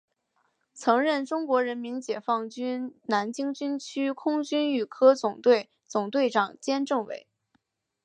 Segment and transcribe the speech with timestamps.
[0.73, 7.27] 曾任中国人民解放军南京军区空军预科总队总队长兼政委。